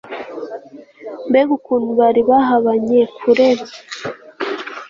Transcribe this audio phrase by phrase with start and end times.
[1.29, 3.47] Mbega ukuntu bari bahabanye kure